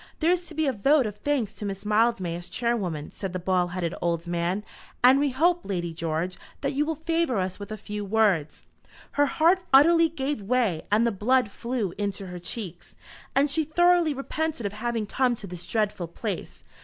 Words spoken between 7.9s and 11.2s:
words." Her heart utterly gave way and the